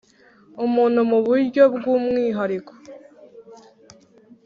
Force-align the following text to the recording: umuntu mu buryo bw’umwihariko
umuntu 0.65 0.99
mu 1.09 1.19
buryo 1.25 1.63
bw’umwihariko 1.75 2.73